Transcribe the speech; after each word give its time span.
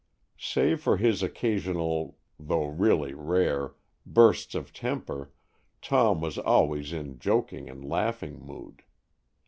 Save 0.39 0.81
for 0.81 0.97
his 0.97 1.21
occasional, 1.21 2.17
though 2.39 2.65
really 2.65 3.13
rare, 3.13 3.75
bursts 4.03 4.55
of 4.55 4.73
temper, 4.73 5.31
Tom 5.79 6.21
was 6.21 6.39
always 6.39 6.91
in 6.91 7.19
joking 7.19 7.69
and 7.69 7.85
laughing 7.87 8.43
mood. 8.43 8.81